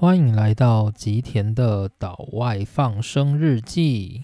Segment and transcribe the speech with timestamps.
[0.00, 4.22] 欢迎来到吉田的岛外放生日记。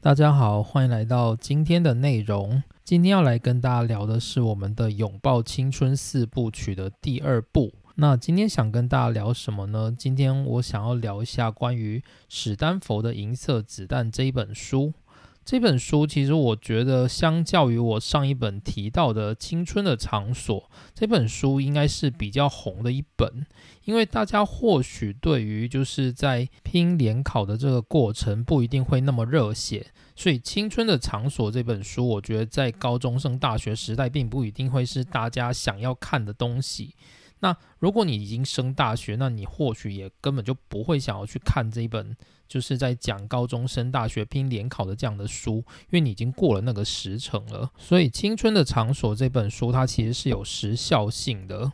[0.00, 2.60] 大家好，欢迎来到今天的内容。
[2.82, 7.70] 今天要来跟大家聊的是我们的《拥抱青春四部曲》的第二部。
[7.96, 9.94] 那今天想跟大家聊什么呢？
[9.96, 14.92] 今天我想要聊一下关于史丹佛的银色子弹这一本书。
[15.44, 20.60] 这本书其实我觉得，相较于我上一本提到的《青春的场所》，
[20.92, 23.46] 这本书应该是比较红的一本，
[23.84, 36.96] 因为大家或许对于就是在拼联考的这个过程不一定会那么热血，所以《青春的场所》这本书，我觉得在高中生、大学时代并不一定会是大家想要看的东西。
[37.44, 42.16] 那如果你已经升大学，那你或许也根本就不会想要去看这一本，
[42.48, 47.70] 就是在讲高中生、大学拼联考的这样的书，因为你已经过了那个时程了。
[47.76, 51.70] 所以《青春的场所》这本书，它其实是有时效性的。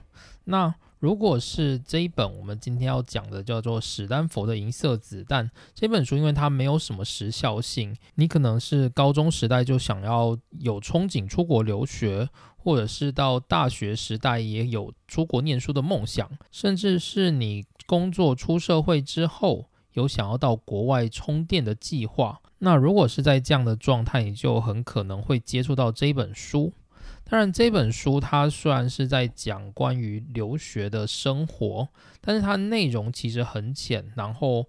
[0.47, 12.29] 那如果是这一本我们今天要讲的叫做史丹佛的银色子弹这本书，因为它没有什么时效性，你可能是高中时代就想要有憧憬出国留学。
[12.63, 22.39] 或者是到大学时代也有出国念书的梦想，甚至是你工作出社会之后有想要到国外充电的计划。
[22.59, 26.75] 那如果是在这样的状态，你就很可能会接触到这本书。
[27.25, 31.89] 当然，这本书它虽然是在讲关于留学的生活，
[32.21, 34.69] 但是它内容其实很浅，然后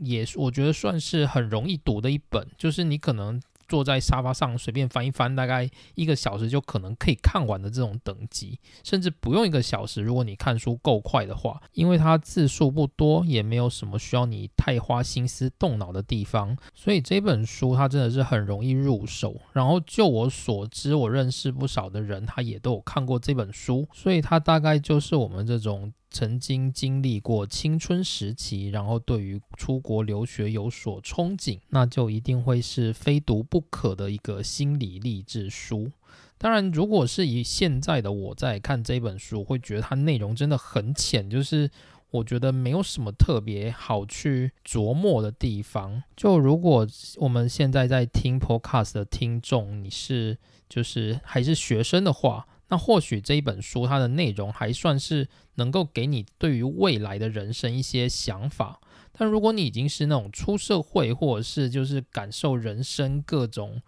[0.00, 3.40] 也我觉得算是很容易读的一本，就是你可能。
[3.72, 10.02] 坐在沙发上随便翻一翻，大概一个小时就可能可以看完的这种等级，甚至不用一个小时。
[10.02, 19.40] 如果你看书够快的话，因为它字数不多，也没有什么需要你太花心思动脑的地方，所以这本书它真的是很容易入手。
[19.54, 25.90] 然后就我所知，我认识不少的人，他也都有看过这本书，所以它大概就是我们这种。
[26.12, 35.90] 曾经经历过青春时期，然后对于出国留学有所憧憬，那就一定会是非读不可的一个心理励志书。
[36.36, 41.70] 当然，如果是以现在的我在看这本书，会觉得它内容真的很浅，就是
[42.10, 46.02] 我觉得没有什么特别好去琢磨的地方。
[46.14, 46.86] 就如果
[47.16, 50.36] 我们现在在听 Podcast 的听众，你是
[50.68, 52.46] 就是还是学生的话。
[52.72, 58.80] 那或许这一本书它的内容还算是能够给你对于未来的人生一些想法，
[59.12, 63.82] 但如果你已经是那种出社会或者是就是感受人生各种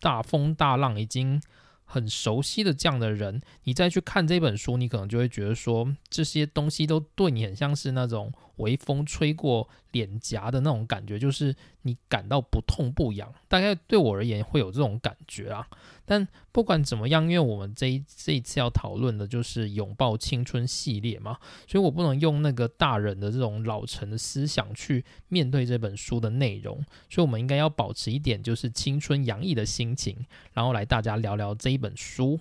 [0.00, 1.38] 大风大浪已经
[1.84, 8.32] 很熟悉的这样的人，你再去看这本书，你可能就会觉得说这些东西都对你很像是那种。
[8.58, 11.52] 微风吹过脸颊的那种感觉，就是
[11.82, 15.66] 你感到不痛不痒，大概对我而言会有这种感觉啊。
[16.06, 32.38] 但不管怎么样，因为我们这一这一次要讨论的就是拥抱青春系列嘛，所以我不能用那个大人的这种老成的思想去面对这本书的内容，所以我们应该要保持一点就是青春洋溢的心情，然后来大家聊聊这一本书。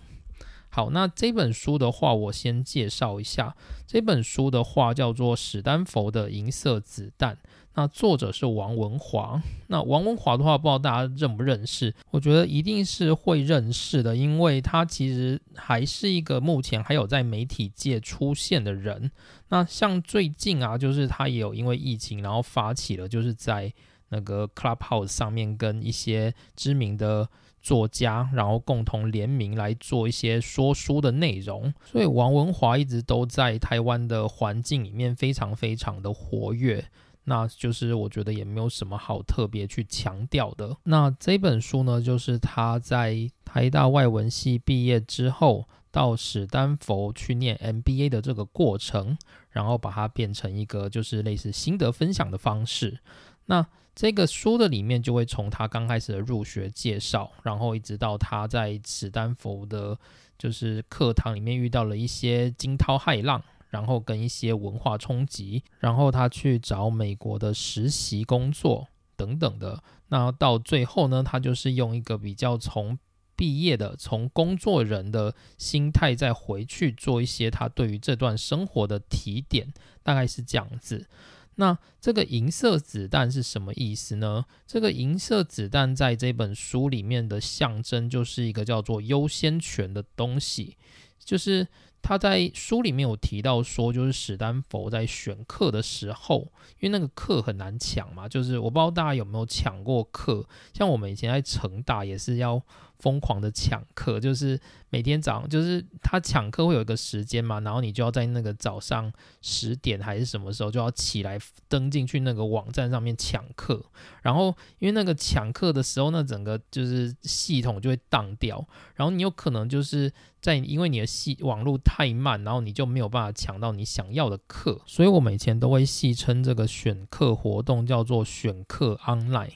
[0.69, 3.55] 好，那这本书的话，我先介绍一下。
[3.85, 7.37] 这本书的话叫做史丹佛的银色子弹，
[7.75, 9.41] 那作者是王文华。
[9.67, 11.93] 那王文华的话，不知道大家认不认识？
[12.11, 19.11] 我觉得一定是会认识的，因为他其实还是一个目前还有在媒体界出现的人。
[19.49, 23.73] 那像最近啊，就是他也有因为疫情，然后发起了就是在
[24.09, 27.29] 那个 Clubhouse 上面跟一些知名的。
[27.63, 36.83] 作家，然后共同联名来做一些说书的内容，所以王文华一直都在台湾的环境里面非常非常的活跃，
[37.25, 40.75] 那就是我觉得也没有什么好特别去强调的。
[40.83, 49.17] 那这本书呢，就是他在台大外文系毕业之后，到史丹佛去念 MBA 的这个过程，
[49.51, 52.99] 然后把它变成一个就是类似心得分享的方式。
[53.45, 59.95] 那这个书的里面就会从他刚开始的入学介绍，然后一直到他在史丹佛的，
[60.37, 63.43] 就是课堂里面遇到了一些惊涛骇浪，
[63.73, 68.87] 然后跟一些文化冲击，然后他去找美国的实习工作
[69.17, 69.83] 等等的。
[70.09, 72.99] 那到最后呢，他就是用一个比较从
[73.35, 79.73] 毕业的、从工作人的心态再回去做一些他对于这段生活的提点，
[80.03, 81.07] 大概是这样子。
[81.55, 84.45] 那这个银色子弹是什么意思呢？
[84.67, 90.77] 这个银色子弹在这本书里面的象征就是一个叫做优先权的东西，
[91.23, 91.67] 就是
[92.03, 102.61] 他在书里面有提到说，就是史丹佛在选课的时候，因为那个课很难抢嘛，就是我不知道大家有没有抢过课，像我们以前在成大也是要。
[103.03, 104.57] 疯狂的抢课，就是
[104.89, 109.11] 每天早上，就是他抢课会有一个时间嘛，然后你就要在那个早上
[109.41, 113.83] 十点还是什么时候就要起来登进去那个网站上面抢课，
[114.21, 118.65] 然后因为那个抢课的时候，那整个就是系统就会宕掉，
[118.95, 120.09] 然后你有可能就是
[120.39, 129.55] 在因为你的系网络太慢，然后你就没有办法抢到你想要的课，所以我们以前都会戏称这个选课活动叫做选课 online。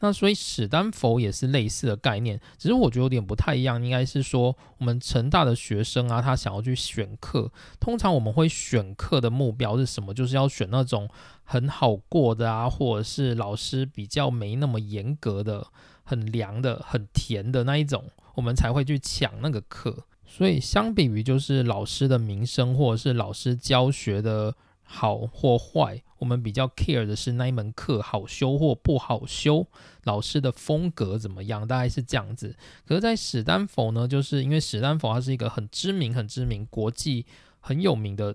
[0.00, 3.82] 那所以史丹佛也是类似的概念，只是我觉得有点不太一样。
[3.84, 7.50] 应该是说，我们成大的学生啊，他想要去选课，
[7.80, 10.14] 通常我们会选课的目标是什么？
[10.14, 11.08] 就是要选那种
[11.42, 15.66] 很好过的啊，或者是老师比较没那么严格的、
[16.04, 18.04] 很凉的、很甜的那一种，
[18.34, 20.04] 我们才会去抢那个课。
[20.24, 24.54] 所以相比于就是老师的名声，或者是老师教学的。
[24.90, 29.66] 好或坏，我们比较 care 的是那一门课好修或不好修，
[30.04, 32.56] 老师的风格怎么样，大概是这样子。
[32.86, 37.26] 可是，在史丹佛呢，就是因为史丹佛它是一个很知名、很知名、国际
[37.60, 38.34] 很有名的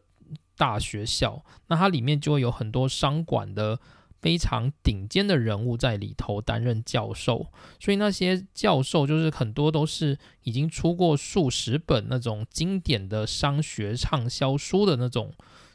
[0.56, 3.80] 大学校，那它里面就会有很多商管的
[4.22, 7.48] 非常顶尖的人物在里头担任教授，
[7.80, 15.34] 所以那些教授就是很多都是已经出过数十本那种经典的商学畅销书的那种。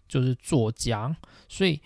[0.09, 1.17] 就是作家，
[1.49, 1.81] 所以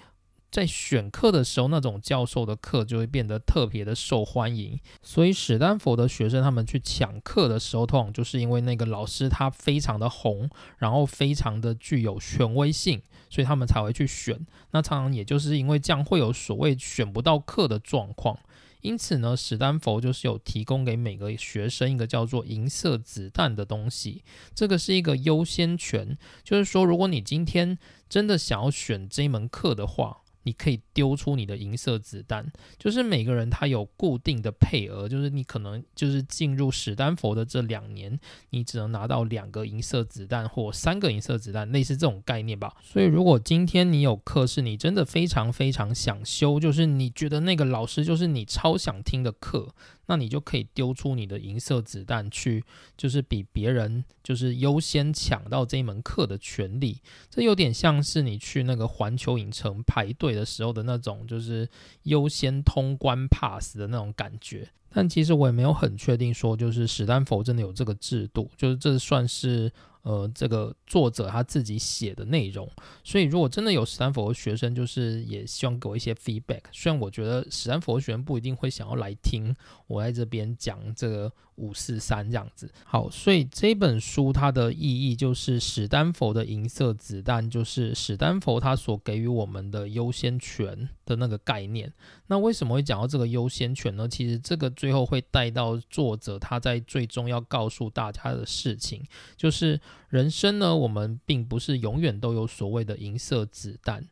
[0.51, 4.79] 在选课的时候，那种教授的课就会变得特别的受欢迎。
[5.03, 14.47] 所以史丹佛的学生他们去抢课的时候，通常就是因为那个老师他非常的红，然后非常的具有权威性，所以他们才会去选。
[14.73, 18.39] 那常常也就是因为这样会有所谓选不到课的状况。
[18.83, 24.25] 因此呢，史丹佛就是有提供给每个学生一个叫做银色子弹的东西，
[24.57, 27.79] 这个是一个优先权，就是说，如果你今天
[28.13, 30.19] 真的想要选这一门课的话。
[30.45, 32.45] 你可以丢出你的银色子弹，
[32.77, 38.19] 就是每个人他有固定的配额，就是你可能就是进入史丹佛的这两年，
[38.51, 42.75] 你只能拿到两个银色子弹或三个银色子弹，类似这种概念吧。
[42.83, 49.73] 所以如果今天你有课是你真的非常非常想修，就是你觉得那个老师就是你超想听的课。
[50.13, 52.63] 那你就可以丢出你的银色子弹去，
[52.99, 57.01] 就是比别人就是优先抢到这一门课的权利。
[57.31, 61.67] 这有点像是你去那个环球影城排队的时候的那种，就是
[62.03, 64.69] 优先通关 pass 的那种感觉。
[64.91, 69.73] 但其实我也没有很确定说，就是史丹佛真的有这个制度，就是这算是。
[70.03, 72.69] 呃，这个作者他自己写的内容，
[73.05, 76.63] 所以如果真的有史丹佛的学生，就是也希望给我一些 feedback。
[76.73, 79.55] 虽然我觉得史丹佛学生不一定会想要来听
[79.87, 82.71] 我在这边讲这个五四三这样子。
[82.85, 84.79] 好，所以这本书它的意
[85.11, 91.93] 义就是史丹佛的银色子弹，就是史丹佛他所给予我们的优先权的那个概念。
[92.27, 94.09] 那为什么会讲到这个优先权呢？
[94.09, 99.05] 其实这个最后会带到作者他在最终要告诉大家的事情，
[99.37, 104.03] 就是人生呢，我们并不是永远都有所谓的银色子弹，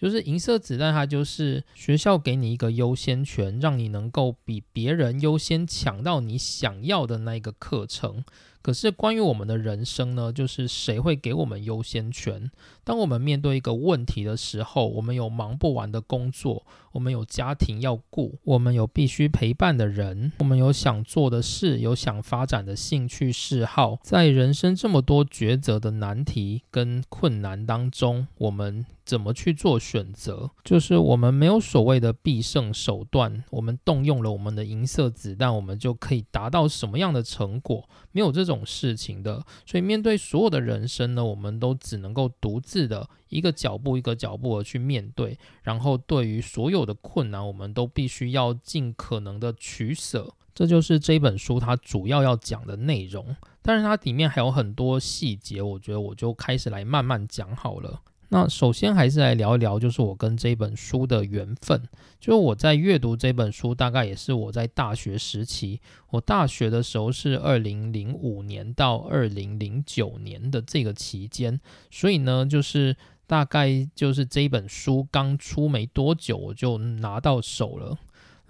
[0.00, 8.24] 就是银色子弹，它就是学校给你一个优先权，让你能够比别人优先抢到你想要的那一个课程。
[8.62, 12.50] 可是关于我们的人生呢，就是谁会给我们优先权？
[12.84, 28.84] 当我们面对一个问题的时候，我们有忙不完的工作，我们有家庭要顾，我们有必须陪伴的人，我们有想做的事，有想发展的兴趣嗜好，在人生这么多抉择的难题跟困难当中，我们。
[29.10, 30.48] 怎么去做选择？
[30.62, 37.88] 就是我们没有所谓的必胜手段，我们动用了我们的银色子弹，我们就可以达到什么样的成果？
[38.12, 39.44] 没有这种事情的。
[39.66, 45.36] 所以面对所有的人生呢，我们都只能够独自的一个脚步一个脚步的去面对。
[45.64, 50.32] 然后对于所有的困难，我们都必须要尽可能的取舍。
[50.54, 53.34] 这就是这本书它主要要讲的内容。
[53.60, 58.00] 但是它里面还有很多细节，我觉得我就开始来慢慢讲好了。
[58.32, 61.82] 那首先还是来聊一聊，就是我跟这本书的缘分。
[62.20, 65.80] 就是我在阅读这本书，大概也是我在大学时期。
[66.10, 71.60] 我大学的时候是二零零五年到二零零九年的这个期间，
[71.90, 72.96] 所以呢，就是
[73.26, 77.98] 大概就是这本书刚出没多久，我就拿到手了。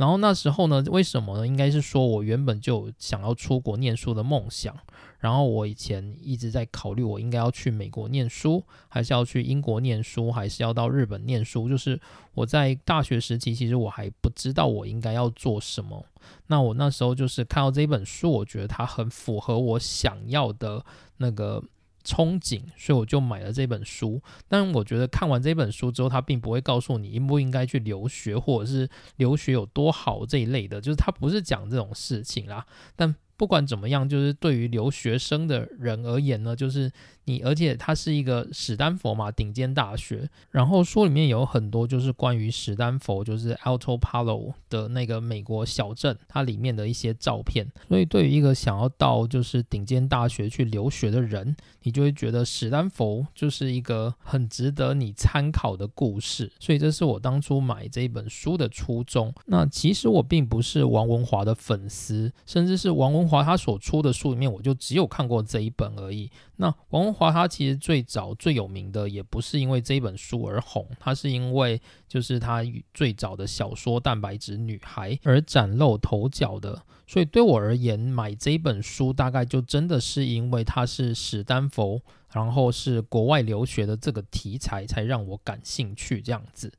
[0.01, 1.47] 然后那时候呢，为什么呢？
[1.47, 4.75] 应该是说我原本就想要出国念书的梦想。
[5.19, 11.69] 然后我以前一直在考虑，我应该要去美国念书，还是要去英国念书，还是要到日本念书？
[11.69, 12.01] 就是
[12.33, 16.03] 我在大学时期，其实我还不知道我应该要做什么。
[16.47, 20.83] 那我那时候就是看到这本书，我觉得它很符合我想要的
[21.19, 21.63] 那个
[22.05, 24.21] 憧憬，所以我就买了这本书。
[24.49, 32.67] 但我觉得看完这本书之后，他并不会告诉你应不应该去留学，或者是留学有多好这一类的，就是他不是讲这种事情啦。
[32.97, 36.91] 但不管怎么样，就是对于留学生的人而言呢，就是
[37.31, 40.29] 你，而且它是一个史丹佛嘛，顶尖大学。
[40.51, 47.67] 然后书里面有很多就是关于史丹佛，就是 Alto Palo 的那个美国小镇，它里面的一些照片。
[47.89, 56.53] 所以对于一个想要到就是顶尖大学去留学的人，你就会觉得史丹佛就是一个很值得你参考的故事。
[56.59, 59.33] 所以这是我当初买这一本书的初衷。
[59.47, 63.31] 那其实我并不是王文华的粉丝，甚至是王文。
[63.31, 66.29] 华他所出的书里面，我就只有看过这一本而已。
[66.61, 72.63] 那王文华他其实最早最有名的，也不是因为这一本书而红，他是因为就是他
[72.93, 76.83] 最早的小说《蛋白质女孩》而崭露头角的。
[77.07, 86.71] 所以对我而言，买这一本书大概就真的是因为它是史丹佛，然后是国外留学的这个题材，才让我感兴趣这样子。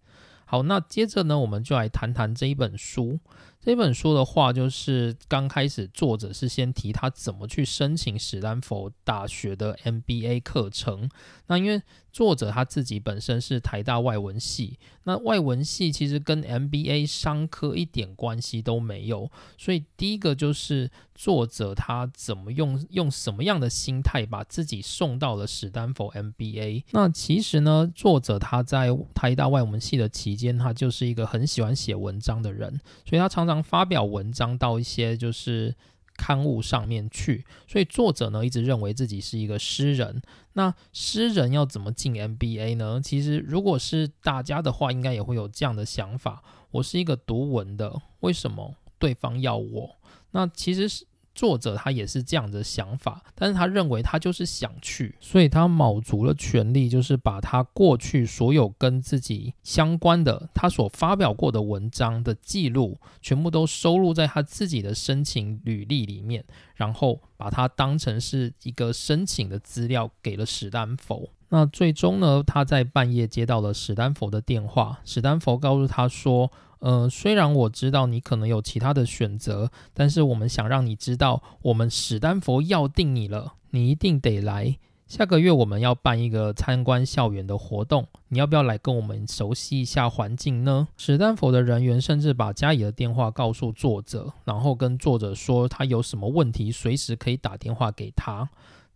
[0.46, 3.20] 好，那接着呢，我们就来谈谈这一本书。
[3.64, 11.08] 这本书的话，就是刚开始作者是先提他怎么去申请史丹佛大学的 MBA 课程。
[11.46, 11.80] 那因为
[12.12, 26.84] 作者他自己本身是台大外文系，那外文系其实跟 MBA 商科一点关系都没有，所以第一个就是作者他怎么用用什么样的心态把自己送到了史丹佛 MBA。
[26.92, 35.74] 那其实呢，作者他在台大外文系的期间，他就是一个很喜欢写文章的人，所以他常常发表文章到一些就是
[36.22, 40.22] 刊物上面去，所以作者呢一直认为自己是一个诗人。
[40.54, 43.02] 那诗人要怎么进 MBA 呢？
[43.04, 46.44] 其实如果是大家的话，应该也会有这样的想法。
[46.70, 49.96] 我是一个读文的，为什么对方要我？
[50.30, 51.08] 那其实是。
[51.42, 66.46] 作者他也是这样的想法，但是他认为他就是想去，所以他卯足了全力，就是把他过去所有跟自己相关的他所发表过的文章的记录，全部都收录在他自己的申请履历里面，
[66.76, 71.28] 然后把它当成是一个申请的资料给了史丹佛。
[71.50, 76.52] 那最终呢，他在半夜接到了史丹佛的电话，史丹佛告诉他说。
[76.82, 84.78] 呃，虽然我知道你可能有其他的选择，但是我们想让你知道，我们史丹佛要定你了，你一定得来。
[85.08, 90.88] 下个月我们要办一个参观校园的活动，你要不要来跟我们熟悉一下环境呢？
[90.98, 98.50] 史丹佛的人员甚至把家里的电话告诉作者，然后跟作者说他有什么问题，随时可以打电话给他。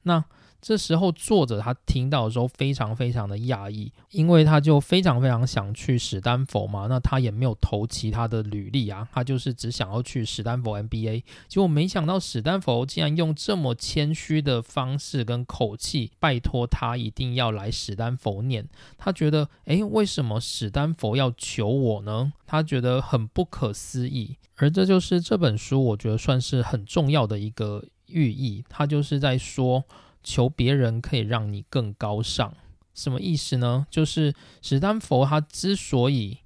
[0.04, 0.26] 那。
[0.66, 11.22] 这时候，作者他听到的时候非常非常的讶异，因为他就非常非常想去史丹佛嘛，那他也没有投其他的履历啊，他就是只想要去史丹佛 MBA。
[11.48, 18.68] 结果没想到史丹佛竟然用这么谦虚的方式跟口气拜托他一定要来史丹佛念。
[18.98, 22.34] 他觉得，诶，为什么史丹佛要求我呢？
[22.48, 24.36] 他觉得很不可思议。
[24.56, 29.84] 而这就是这本书我觉得算是很重要的一个寓意，他就是在说。
[30.26, 32.52] 求别人可以让你更高尚，
[32.96, 33.86] 什么意思呢？
[33.92, 36.40] 就是史丹佛他之所以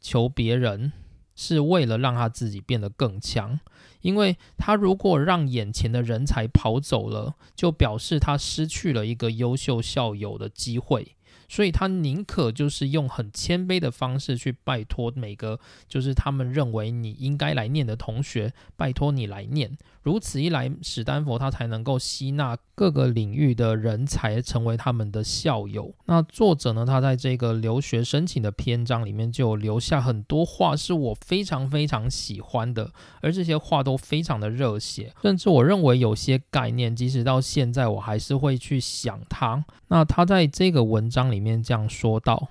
[0.00, 0.92] 求别人，
[1.36, 3.60] 是为了让他自己变得更强，
[4.00, 11.14] 因为他如果让眼前的人才跑走了，就表示他失去了一个优秀校友的机会。
[11.50, 19.76] 所以他宁可就是用很谦卑的方式去拜托每个，就是他们认为你应该来念的同学，拜托你来念。
[20.02, 25.92] 如此一来，史丹佛他才能够吸纳各个领域的人才，成为他们的校友。
[26.06, 32.90] 那作者呢，他在这个留学申请的篇章里面就留下很多话，是我非常非常喜欢的，
[33.20, 39.62] 而这些话都非常的热血，甚至我认为有些概念，即使到现在我还是会去想它。
[39.88, 41.39] 那他在这个文章里。
[41.40, 42.48] 里面这样说道：“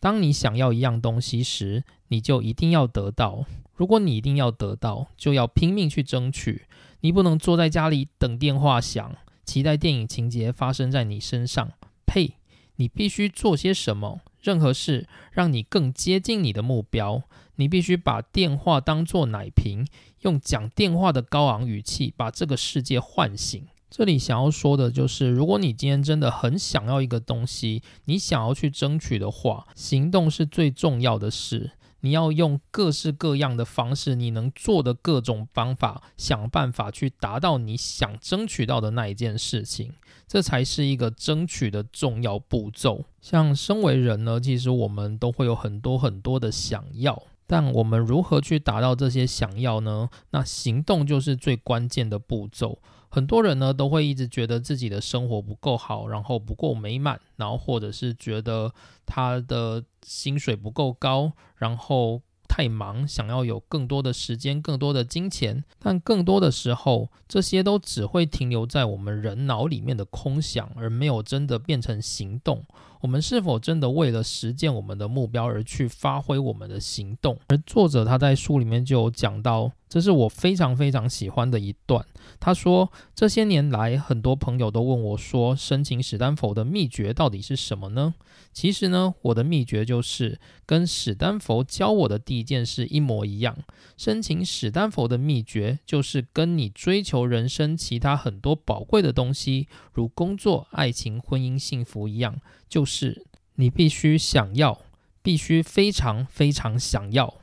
[0.00, 3.44] 当你想要一样东西时，你就一定要得到。
[3.76, 6.66] 如果你一定要得到，就要拼命去争取。
[7.02, 9.14] 你不能坐在家里等电话响，
[9.44, 11.70] 期待电影情节发生在你身上。
[12.04, 12.34] 呸！
[12.76, 17.22] 你必须做些什么，任何事让你更接近你的目标。
[17.54, 19.86] 你必须把电话当作奶瓶，
[20.22, 31.72] 用讲电话的高昂语气把这个世界唤醒。”这里想要说的就是，如果你今天真的很想要一个东西，你想要去争取的话，行动是最重要的事。
[32.02, 39.92] 你要用各式各样的方式，你能做的各种方法，想办法去达到你想争取到的那一件事情，
[40.26, 43.04] 这才是一个争取的重要步骤。
[43.20, 47.22] 像身为人呢，其实我们都会有很多很多的想要。
[47.46, 50.08] 但我们如何去达到这些想要呢？
[50.30, 52.78] 那行动就是最关键的步骤。
[53.10, 58.72] 很多人呢都会一直觉得自己的生活不够好，然后不够美满，然后或者是觉得
[59.04, 62.22] 他的薪水不够高，然后。
[62.52, 72.64] 太忙，想要有更多的时间、更多的金钱，但更多的时候，这些都只会停留在我们人脑里面的空想，而没有真的变成行动。
[73.00, 77.38] 我们是否真的为了实现我们的目标而去发挥我们的行动？
[77.48, 82.04] 而作者他在书里面就有讲到，这是我非常非常喜欢的一段。
[82.38, 88.14] 他说，这些年来，很多朋友都问我说，申请史丹佛的秘诀到底是什么呢？
[88.52, 93.56] 其实呢，我的秘诀就是跟史丹佛教我的第一件事一模一样。
[93.96, 104.78] 申请史丹佛的秘诀就是跟你追求人生其他很多宝贵的东西，如工作、爱情、婚姻、幸福一样，就是你必须想要，
[105.20, 107.34] 必须非常非常想要，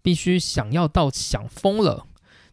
[0.00, 2.06] 必须想要到想疯了。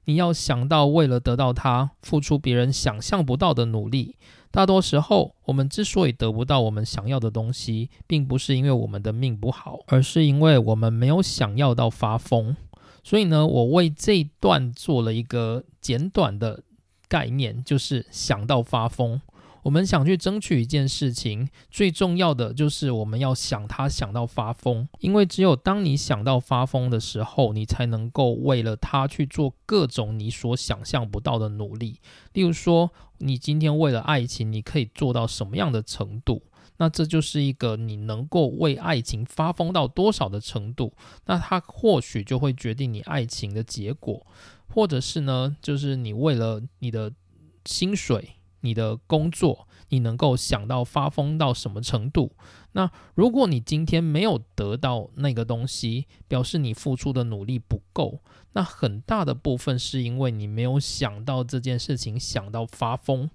[0.06, 4.16] 你要想到为了得到它，付出别人想象不到的努力。
[4.52, 12.56] 大多时候，我们之所以得不到我们想要的东西，并不是因为我们的命不好，而是因为我们没有想要到发疯。
[13.04, 16.64] 所以呢，我为这一段做了一个简短的
[17.08, 19.22] 概念，就是想到发疯。
[19.66, 32.00] 我们想去争取一件事情，最重要的就是我们要想它想到发疯，因为只有当你想到发疯的时候，你才能够为了它去做各种你所想象不到的努力。
[32.34, 36.44] 例如说，你今天为了爱情，你可以做到什么样的程度？
[36.78, 40.94] 那这就是一个你能够为爱情发疯到多少的程度？
[41.26, 44.28] 那它或许就会决定你爱情的结果，
[44.68, 47.12] 或者是呢，就是你为了你的
[47.66, 48.35] 薪水。
[48.66, 52.32] 你的工作，你能够想到发疯到什么程度？
[52.72, 58.20] 那如果你今天没有得到那个东西，表示你付出的努力不够。
[58.54, 63.30] 那很大的部分是因为你没有想到这件事情，想到发疯。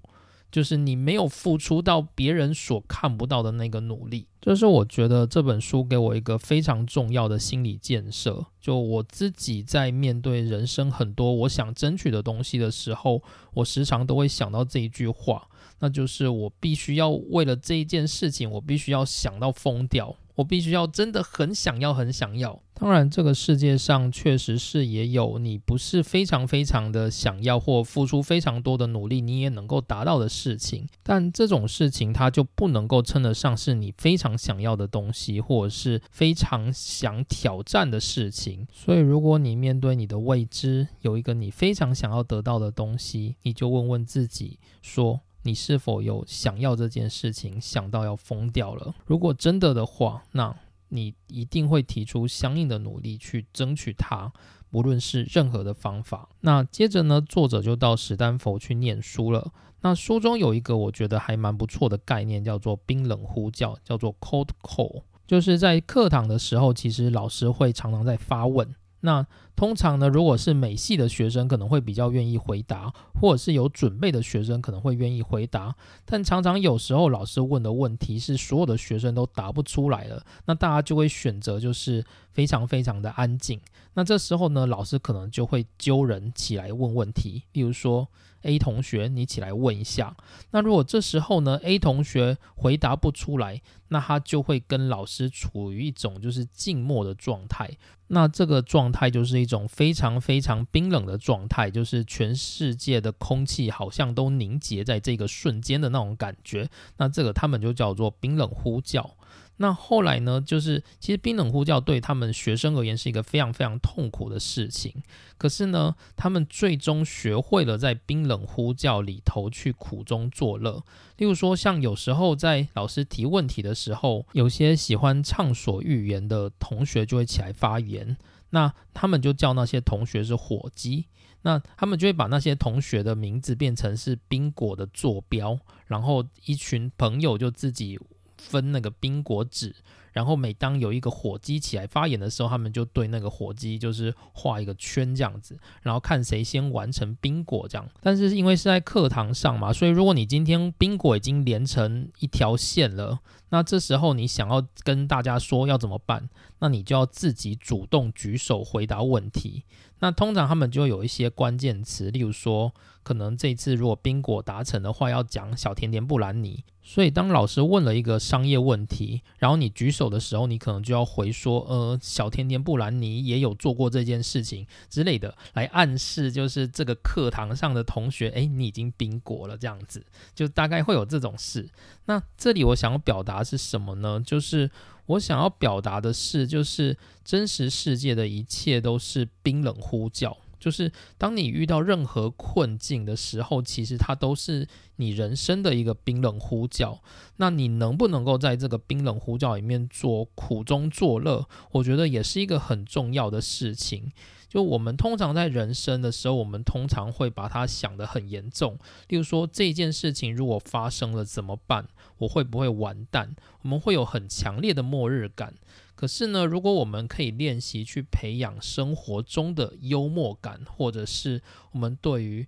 [0.51, 8.45] 就是你没有付出到别人所看不到的那个努力，就是我觉得这本书给我一个非常重要的心理建设。
[8.59, 15.47] 就我自己在面对人生很多我想争取的东西的时候，我时常都会想到这一句话，
[15.79, 20.15] 那就是我必须要为了这一件事情，我必须要想到疯掉。
[20.35, 22.61] 我必须要真的很想要，很想要。
[22.73, 30.87] 当然，这个世界上确实是也有你不是非常非常的想要或付出非常多的努力，你也能够达到的事情。
[31.03, 38.65] 但这种事情它就不能够称得上是你非常想要的东西，或者是非常想挑战的事情。
[38.73, 45.21] 所以，如果你面对你的未知，有一个你非常想要得到的东西，你就问问自己说。
[45.43, 48.93] 你是否有想要这件事情想到要疯掉了？
[49.05, 50.55] 如果真的的话，那
[50.89, 54.31] 你一定会提出相应的努力去争取它，
[54.69, 56.29] 不论是任何的方法。
[56.41, 59.51] 那接着呢，作者就到史丹佛去念书了。
[59.81, 68.75] 那书中有一个我觉得还蛮不错的概念，叫做冰冷呼叫，叫做 cold call，就是在课堂的时候，其实老师会常常在发问。
[68.99, 69.25] 那
[69.61, 75.75] 通常呢，如果是美系的学生，可能会比较愿意回答，或者是有准备的学生可能会愿意回答。
[76.03, 83.61] 但常常有时候老师问的问题是所有的学生都答不出来了，那大家就会选择就是非常非常的安静。
[83.93, 88.07] 那这时候呢，老师可能就会揪人起来问问题，例如说。
[88.43, 90.17] A 同学，你起来问一下。
[90.49, 97.69] 那如果这时候呢，A 同学回答不出来，那他就会跟老师处于一种就是静默的状态。
[98.07, 106.69] 那这个状态就是一种非常非常冰冷的状态，就是全世界的空气好像都凝结在这个瞬间的那种感觉。
[106.97, 109.17] 那这个他们就叫做冰冷呼叫。
[109.57, 110.41] 那后来呢？
[110.41, 115.03] 就是其实冰冷呼叫对他们学生而言是一个非常非常痛苦的事情。
[115.37, 120.83] 可是呢，他们最终学会了在冰冷呼叫里头去苦中作乐。
[121.17, 128.17] 例如说，像有时候在老师提问题的时候，有些喜欢畅所欲言的同学就会起来发言。
[128.51, 131.07] 那他们就叫那些同学是火鸡。
[131.41, 137.99] 那他们就会把那些同学的名字变成是冰果的坐标，然后一群朋友就自己。
[138.37, 139.75] 分那个冰果纸，
[140.11, 147.87] 然后每当有一个火鸡起来发言的时候，他们就对那个火鸡就是画一个圈这样子，然后看谁先完成冰果这样。
[148.01, 153.19] 但是因为是在课堂上嘛，所以如果你今天冰果已经连成一条线了，
[153.49, 159.63] 那这时候你想要跟大家说要怎么办，那你就要自己主动举手回答问题。
[160.01, 166.63] 那通常他们就有一些关键词，例如说，可能这次如果冰果达成的话，要讲小甜甜布兰妮。
[166.83, 170.11] 所以当老师问了一个商业问题，然后你举手。
[170.11, 181.69] 的时候，你可能就要回说，呃，小甜甜布兰妮也有做过这件事情之类的，来暗示就是这个课堂上的同学，诶，你已经冰果了这样子，就大概会有这种事。
[182.05, 184.19] 那这里我想要表达是什么呢？
[184.25, 184.69] 就是
[185.05, 190.37] 我想要表达的是，就是真实世界的一切都是冰冷呼叫。
[190.59, 197.01] 就是当你遇到任何困境的时候，其实它都是你人生的一个冰冷呼叫。
[197.37, 201.47] 那你能不能够在这个冰冷呼叫里面做苦中作乐？
[201.71, 204.11] 我觉得也是一个很重要的事情。
[204.47, 208.77] 就我们通常在人生的时候，我们通常会把它想得很严重。
[209.07, 211.87] 例如说，这件事情如果发生了怎么办？
[212.21, 213.35] 我会不会完蛋？
[213.63, 215.55] 我们会有很强烈的末日感。
[215.95, 222.47] 可是呢，如果我们可以练习去培养生活中的幽默感，或者是我们对于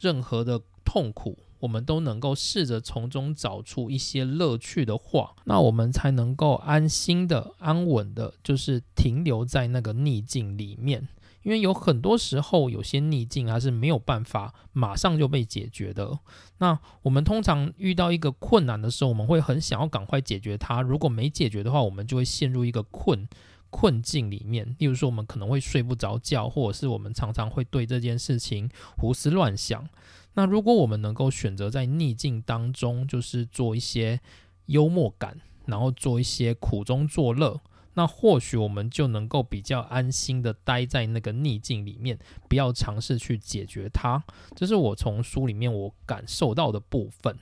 [0.00, 11.08] 任何的痛苦，我们都能够试着从中找出一些乐趣的话，那我们才能够安心的、安稳的，就是停留在那个逆境里面。
[11.48, 16.18] 因为有很多时候，有些逆境还是没有办法马上就被解决的。
[16.58, 20.82] 那我们通常遇到一个困难的时候，我们会很想要赶快解决它。
[20.82, 23.26] 如果没解决的话，我们就会陷入一个困
[23.70, 24.76] 困境里面。
[24.78, 29.88] 例如说，我们可能会睡不着觉，或者是我们常常会对这件事情胡思乱想。
[30.34, 34.20] 那如果我们能够选择在逆境当中，就是做一些
[34.66, 37.58] 幽默感，然后做一些苦中作乐。
[37.94, 44.22] 那或许我们就能够比较安心的待在那个逆境里面，不要尝试去解决它。
[44.54, 47.36] 这是我从书里面我感受到的部分。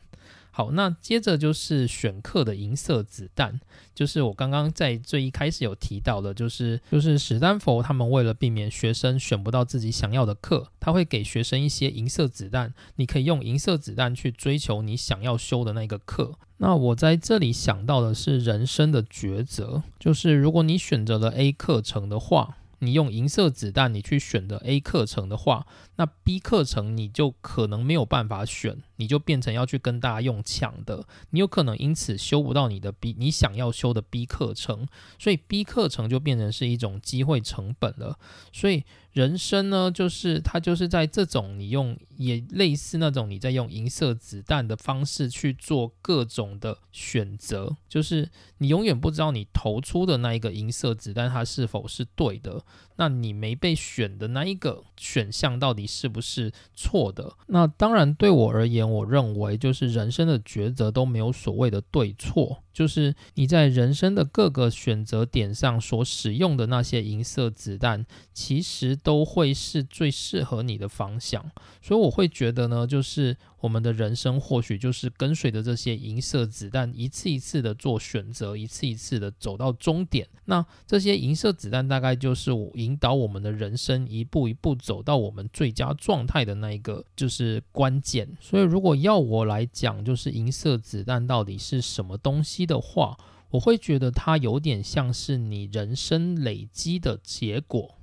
[0.57, 3.61] 好，那接着就是选课的银色子弹，
[3.95, 16.38] 就是我刚刚在最一开始有提到的，就是就是史丹佛他们为了避免学生选不到自己想要的课，他会给学生一些银色子弹，你可以用银色子弹去追求你想要修的那个课。
[16.57, 22.57] 那我在这里想到的是人生的抉择，就是如果你选择了 A 课程的话。
[22.81, 34.87] 你用银色子弹，你去选择 A 课程的话，那 B 课程你就可能没有办法选，你就变成要去跟大家用抢的，你有可能因此修不到你的 B 你想要修的 B 课程，
[35.18, 38.18] 所以 B 课程就变成是一种机会成本了，
[38.52, 38.85] 所以。
[39.16, 48.28] 人生呢，就是它就是在这种你用也类似那种你在用银色子弹的方式去做各种的选择，就是
[48.59, 52.62] 你永远不知道你投出的那一个银色子弹它是否是对的，
[52.96, 57.33] 那你没被选的那一个选项到底是不是错的？
[57.46, 62.62] 那当然对我而言，我认为就是人生的抉择都没有所谓的对错。
[62.72, 71.42] 就是你在人生的各个选择点上所使用的那些银色子弹，其实都会是最适合你的方向。
[71.81, 73.35] 所以我会觉得呢，就是
[73.66, 80.29] 我们的人生或许就是跟随着这些银色子弹，一次一次的做选择，一次一次的走到终点。
[80.44, 88.29] 那这些银色子弹大概就是我引导我们的人生一步一步走到我们最佳状态的那一个就是关键。
[88.40, 92.64] 所以如果要我来讲，就是银色子弹到底是什么东西？
[92.64, 93.18] 的话，
[93.50, 97.96] 我会觉得它有点像是你人生累积的结果，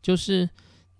[0.00, 0.50] 就是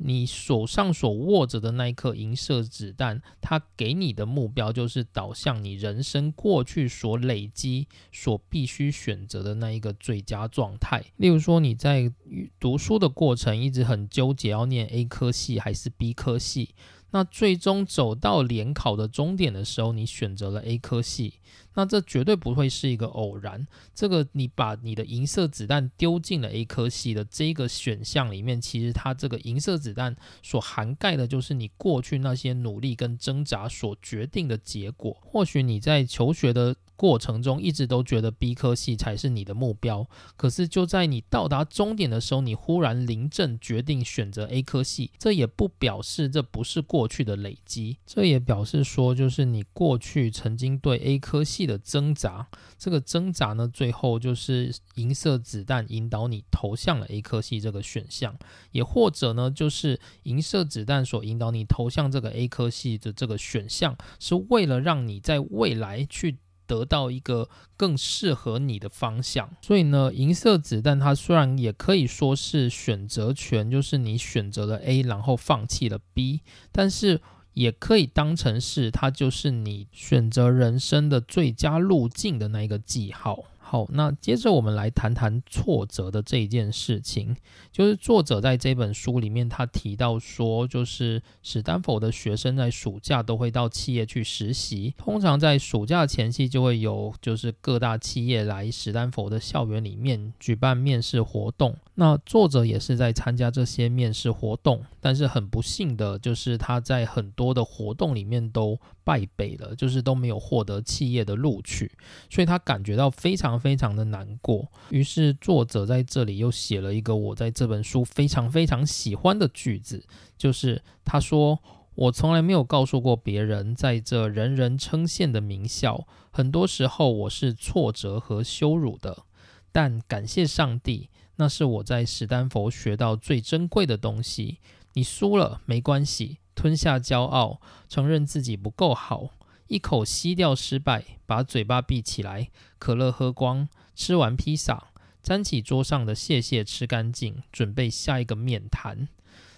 [0.03, 11.05] 你手上所握着的那一颗银色子弹，它给你的目标就是导向你人生过去所累积、所必须选择的那一个最佳状态。
[11.17, 12.11] 例如说，你在
[12.59, 16.75] 读书的过程一直很纠结要念 A 科系还是 B 科系。
[17.13, 21.35] 那最终走到联考的终点的时候，你选择了 A 科系，
[21.75, 23.67] 那这绝对不会是一个偶然。
[23.95, 35.17] 这个你把你的银色子弹丢进了 A 科系的这个选项里面，其实它这个银色子弹所涵盖的就是你过去那些努力跟挣扎所决定的结果。
[35.21, 36.77] 或许你在求学的。
[37.01, 40.07] 过程中一直都觉得 B 科系才是你的目标，
[40.37, 52.47] 可是就在你到达终点的时候，你忽然临阵决定选择 A 科系，这也不表示这不是过去的累积，这也表示说就是你过去曾经对 A 科系的挣扎，
[52.79, 58.37] 这个挣扎呢，最后就是银色子弹引导你投向了 A 科系这个选项，
[58.73, 66.39] 也或者呢，就是银色子弹所引导你投向这个 A 科系的这个选项，是为了让你在未来去。
[66.67, 77.21] 得到一个更适合你的方向，所以呢，银色子弹它虽然也可以说是选择权，就是你选择了 A，然后放弃了 B，但是
[77.55, 83.45] 也可以当成是它就是你选择人生的最佳路径的那一个记号。
[83.71, 87.37] 好，那接着我们来谈谈挫折的这一件事情。
[87.71, 101.77] 就是作者在这本书里面，他提到说，就是史丹佛的学生在暑假都会到企业去实习，通常在暑假前夕就会有就是各大企业来史丹佛的校园里面举办面试活动。
[101.95, 108.77] 那作者也是在参加这些面试活动，但是很不幸的就是他在很多的活动里面都
[109.11, 111.91] 败北了，就是都没有获得企业的录取，
[112.31, 114.69] 所以他感觉到非常非常的难过。
[114.91, 120.07] 于是作者在这里又写了一个我在这本书非常非常喜欢的句子，
[120.39, 121.59] 就是他说
[121.97, 129.25] ：“我从来没有告诉过别人，在这人人称羡的名校，很多时候我是挫折和羞辱的，
[129.73, 134.59] 但感谢上帝。”那是我在史丹佛学到最珍贵的东西。
[134.93, 139.31] 你输了没关系，吞下骄傲，承认自己不够好，
[139.69, 144.89] 一口吸掉失败，把嘴巴闭起来，可乐喝光，吃完披萨，
[145.23, 149.09] 沾起桌上的屑屑吃干净，准备下一个面谈。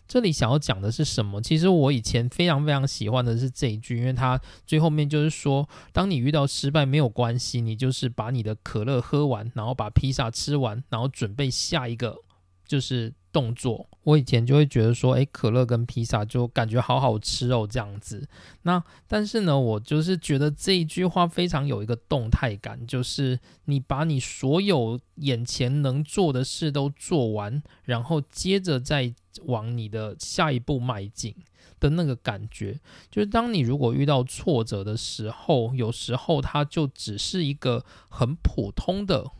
[0.07, 1.43] 这里想要讲的是什么？
[1.43, 12.17] 其实我以前非常非常喜欢的是这一句，因为它最后面就是说，当你遇到失败没有关系，你就是把你的可乐喝完，然后把披萨吃完，然后准备下一个
[12.65, 13.89] 就是动作。
[14.03, 18.29] 我以前就会觉得说，诶，可乐跟披萨就感觉好好吃哦，这样子。
[18.63, 29.15] 那但是呢，我就是觉得这一句话非常有一个动态感，就是你把你所有眼前能做的事都做完，然后接着再。
[29.47, 31.35] 往你的下一步迈进
[31.81, 32.79] 的那个感觉，
[33.11, 39.31] 就是当你如果遇到挫折的时候，有时候它就只是一个很普通的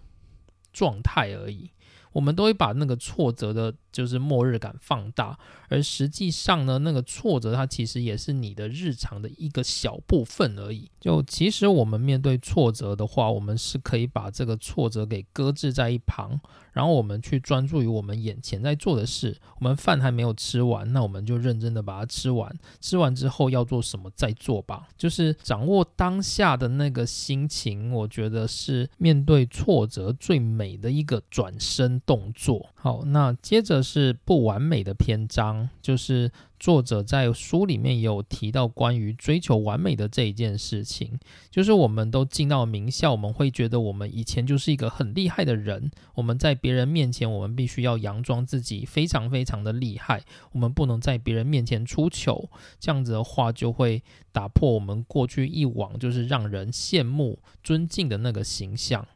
[0.73, 1.73] 状态而已。
[2.13, 10.91] 我们都会把那个挫折的，就是末日感放大，而实际上呢，那个挫折它其实也是你的日常的一个小部分而已。
[10.99, 16.41] 就其实我们面对挫折的话，我们是可以把这个挫折给搁置在一旁，
[16.73, 19.37] 然后我们去专注于我们眼前在做的事。
[19.59, 22.53] 我们饭还没有吃完，那我们就认真的把它吃完。
[22.81, 27.93] 吃完之后要做什么再做吧，就是掌握当下的那个心情。
[27.93, 31.83] 我觉得是面对挫折最美的一个转身。
[32.07, 41.19] 动作好，那接着是不完美的篇章，就是作者在书里面也有提到关于追求完美的这一件事情。
[41.51, 59.07] 就是我们都进到名校，我们会觉得我们以前就是一个很厉害的人，我们在别人面前，我们必须要佯装自己非常非常的厉害，我们不能在别人面前出糗，这样子的话就会打破我们过去一往就是让人羡慕、尊敬的那个形象。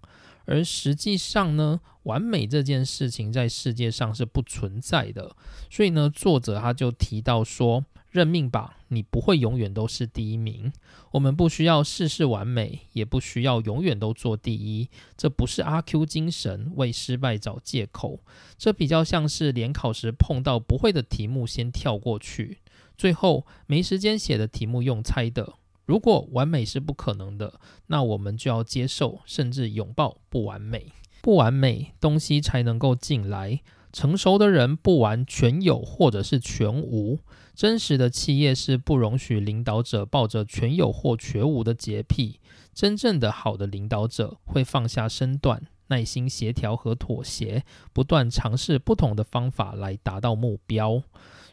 [0.47, 5.37] 而实际上呢，完美这件事情在世界上是不存在的。
[5.71, 10.73] 所以呢，作者他就提到说：“认命吧，你不会永远都是第一名。
[11.11, 14.89] 我们不需要事事完美，也不需要永远都做第一。
[15.17, 18.21] 这不是阿 Q 精神，为失败找借口。
[18.57, 22.59] 这比较像是联考时碰到不会的题目先跳过去，
[22.97, 25.55] 最后没时间写的题目用猜的。”
[25.87, 30.93] 如果完美是不可能的，那我们就要接受，甚至拥抱不完美。
[31.23, 33.61] 不完美东西才能够进来。
[33.93, 37.21] 成熟的人不完全有，或者是全无。
[37.55, 42.41] 真实的企业是不容许领导者抱着全有或全无的洁癖。
[42.75, 51.03] 真正的好的领导者会放下身段，耐心协调和妥协，不断尝试不同的方法来达到目标。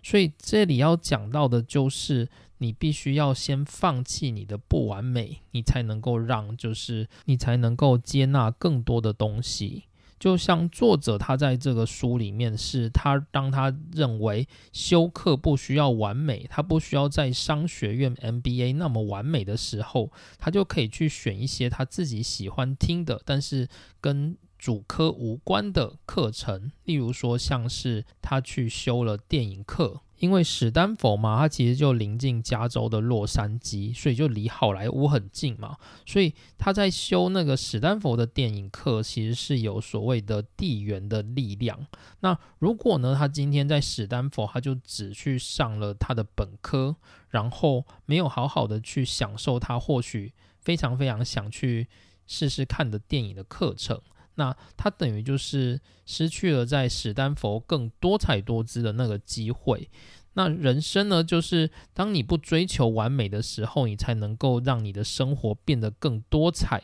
[0.01, 2.29] 所以这里要讲到的就是。
[2.59, 9.83] 你必须要先放弃你的不完美，你才能够让，就是你才能够接纳更多的东西。
[10.19, 23.67] 就像作者他在这个书里面，是他当他认为修课不需要完美，他不需要在商学院 MBA 那么完美的时候，他就可以去选一些他自己喜欢听的，但是
[23.99, 26.71] 跟主科无关的课程。
[26.85, 30.03] 例如说，像是他去修了电影课。
[30.23, 35.75] 因为史丹佛嘛，它其实就临近加州的洛杉矶，所以就离好莱坞很近嘛。
[36.05, 41.85] 所以他在修那个史丹佛的电影课，其实是有所谓的地缘的力量。
[42.21, 46.95] 那如果呢，他今天在史丹佛，他就只去上了他的本科，
[47.27, 50.31] 然后没有好好的去享受他或许
[50.61, 51.89] 非常非常想去
[52.25, 53.99] 试试看的电影的课程。
[54.35, 59.89] 那他等于就是失去了在史丹佛更多彩多姿的那个机会。
[60.33, 66.81] 那人生呢，就是当你不追求完美的时候，你才能够让你的生活变得更多彩。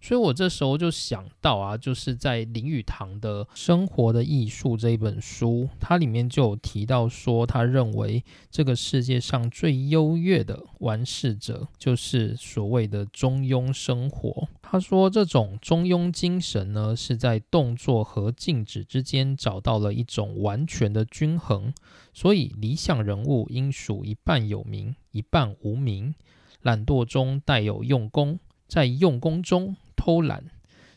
[0.00, 14.48] 所以我这时候就想到啊，就是在林语堂的《生活的艺术》这一本书，它里面就有提到说，他认为这个世界上最优越的完事者，就是所谓的中庸生活。
[14.62, 21.72] 他说，这种中庸精神呢，是在动作和静止之间找到了一种完全的均衡。
[22.14, 26.14] 所以，理想人物应属一半有名，一半无名。
[26.62, 30.42] 懒惰中带有用功，在用功中偷懒。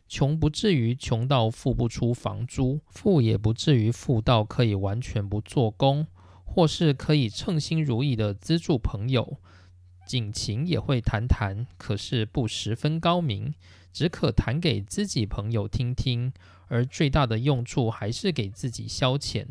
[0.08, 6.08] 穷不至于穷到付不出房租，富也不至于富到可以完全不做工，
[6.46, 9.40] 或是可以称心如意的资助朋友。
[10.06, 13.54] 景情也会弹弹，可是不十分高明，
[13.92, 16.32] 只可弹给自己朋友听听，
[16.68, 19.48] 而最大的用处还是给自己消遣。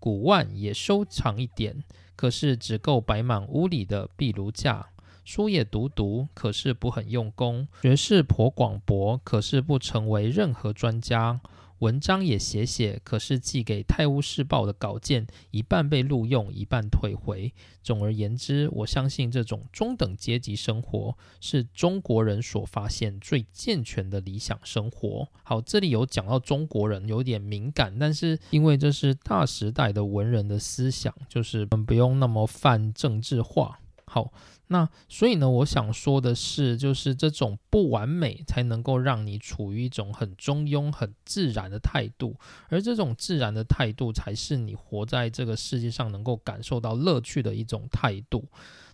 [0.00, 1.84] 古玩也收藏一点，
[2.16, 4.88] 可是只够摆满屋里的壁炉架。
[5.26, 11.40] 书也读读，可是不很用功；学识颇广博，可是不成为任何专家。
[11.80, 17.52] 文章也写写，可是寄给《泰晤士报》的稿件，一半被录用，一半退回。
[17.82, 25.28] 总而言之，我相信这种中等阶级生活是中国人所发现最健全的理想生活。
[25.42, 33.80] 好，这里有讲到中国人有点敏感，但是因为这是大时代的文人的思想，就是我们不用那么泛政治化。
[34.16, 34.32] 好。
[34.68, 42.34] 那所以呢，我想说的是，就是这种不完美才能够让你处于一种很中庸、很自然的态度，
[42.70, 48.48] 而这种自然的态度才是你活在这个世界上能够感受到乐趣的一种态度。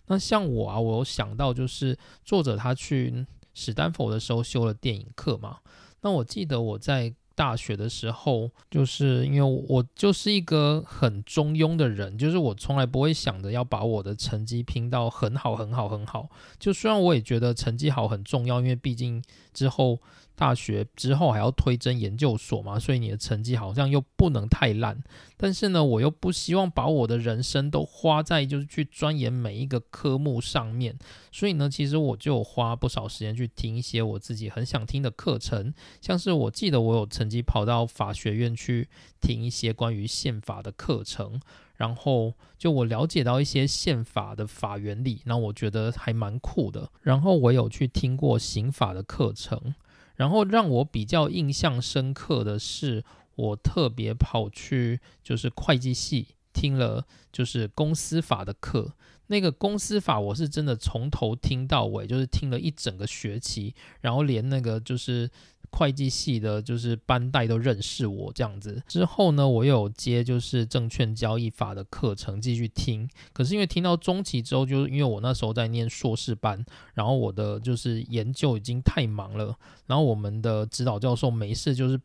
[0.07, 5.59] 那像我啊，我有想到就是作者他去史丹佛的时候修了电影课嘛，
[6.01, 7.15] 那我记得我在。
[7.35, 16.29] 大学的时候，就是因为我就是一个很中庸的人，就是我从来不会想着要把我的成绩拼到很好、很好、很好。
[16.59, 19.99] 就虽然我也觉得成绩好很重要，因为毕竟之后。
[20.35, 25.01] 大学之后还要推甄研究所嘛，所以你的成绩好像又不能太烂。
[25.37, 30.97] 但是呢，我又不希望把我的人生都花在就是去钻研每一个科目上面。
[31.31, 38.87] 所以呢，其实我就花不少时间去听一些我自己很想听的课程，像是我记得我有曾经跑到法学院去
[39.21, 41.39] 听一些关于宪法的课程，
[41.75, 46.89] 然后就我了解到一些宪法的法原理，那我觉得还蛮酷的。
[47.01, 49.75] 然后我有去听过刑法的课程。
[50.15, 53.03] 然后让我比较印象深刻的是，
[53.35, 58.93] 我特别跑去就是会计系听了就是公司法的课。
[59.27, 65.29] 那个公司法我是真的从头听到尾，就是听了一整个学期，然后连那个就是。
[65.75, 68.79] 会计系的，就是班代都认识我这样子。
[68.87, 73.09] 之后呢，我有接就是证券交易法的课程继续听。
[73.33, 79.57] 可是因为听到中期之后，就是因为我那时候在念硕士班，然后我的就是研究已经太忙了，
[79.87, 81.99] 然后我们的指导教授没事就是。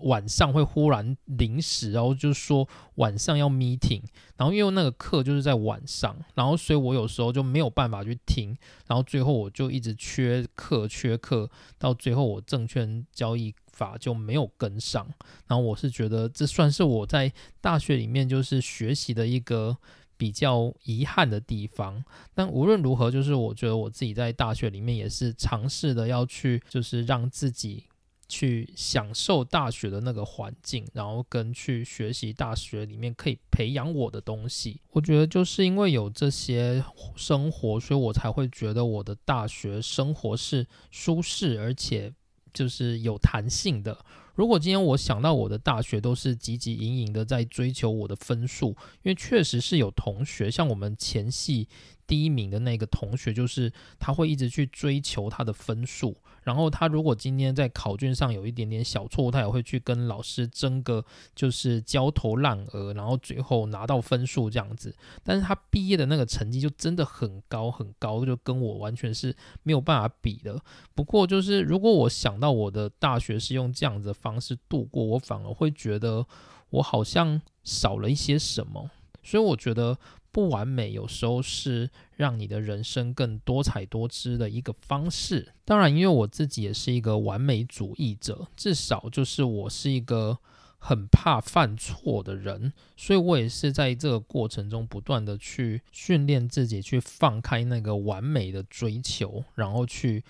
[0.00, 4.02] 晚上会忽然临时，然后就说晚上要 meeting，
[4.36, 15.06] 然后因为那个课就是在晚上，然后所以我有时候就没有办法去听，然后最后我就一直缺课缺课，到最后我证券交易法就没有跟上，
[15.46, 19.76] 然后我是觉得这算是我在大学里面就是学习的一个
[20.16, 27.84] 比较遗憾的地方，但无论如何，就是我觉得我自己在大学里面也是尝试的要去，就是让自己。
[28.28, 34.80] 去享受大学的那个环境，然后跟去学习大学里面可以培养我的东西。
[34.90, 36.84] 我觉得就是因为有这些
[37.14, 42.12] 生活，所以我才会觉得我的大学生活是舒适而且
[42.52, 44.04] 就是有弹性的。
[44.34, 48.68] 如果今天我想到我的大学都是汲汲营营的在追求我的分数，
[49.02, 51.68] 因为确实是有同学像我们前系。
[52.06, 64.94] 第一名的那个同学，就是他会一直去追求他的分数，然后他如果今天在考卷上有一点点小错误，他也会去跟老师争个就是焦头烂额，然后最后拿到分数这样子。
[65.24, 70.60] 但是他毕业的那个成绩就真的很高很高，就跟我完全是没有办法比的。
[70.94, 76.24] 不过就是如果我想到我的大学是用这样子的方式度过，我反而会觉得
[76.70, 78.90] 我好像少了一些什么。
[79.22, 79.98] 所以我觉得。
[80.36, 85.54] 不完美有时候是让你的人生更多彩多姿的一个方式。
[85.64, 90.36] 当然，因为我自己也是一个完美主义者，至少就是我是一个
[90.76, 100.22] 很怕犯错的人，所以我也是在这个过程中不断的去训练自己，去放开那个完美的追求，然后去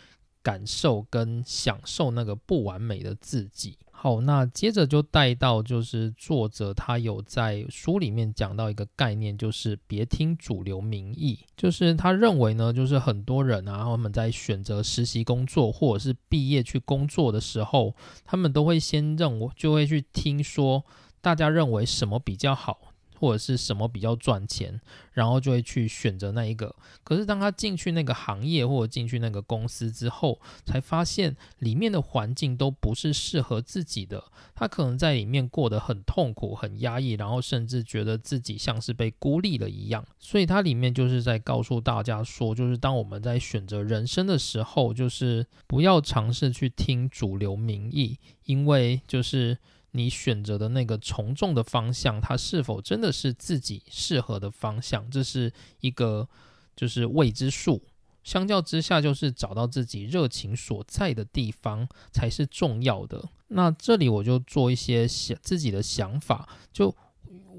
[0.46, 3.76] 感受跟享受那个不完美的自己。
[3.90, 11.40] 好，那接着就带到，就是作者他有在书里面讲到一个概念，就是别听主流民意。
[11.56, 20.84] 就是他认为呢，就是很多人啊，他们在选择实习工作或者是毕业去工作的时候，他们都会先认为，就会去听说
[21.20, 22.85] 大家认为什么比较好。
[23.18, 24.80] 或者是什么比较赚钱，
[25.12, 26.74] 然后就会去选择那一个。
[27.02, 34.22] 可是当他进去那个行业或者进去那个公司之后，才发现里面的环境都不是适合自己的。
[34.54, 40.04] 他可能在里面过得很痛苦、很压抑，然后甚至觉得自己像是被孤立了一样。
[40.18, 49.58] 所以它里面就是在告诉大家说，就是当我们在选择人生的时候，就是不要尝试去听主流民意，因为就是。
[49.96, 55.10] 你选择的那个从众的方向，它是否真的是自己适合的方向？
[55.10, 56.28] 这是一个
[56.76, 57.82] 就是未知数。
[58.22, 63.28] 相较之下，就是找到自己热情所在的地方才是重要的。
[63.48, 66.94] 那这里我就做一些想自己的想法，就。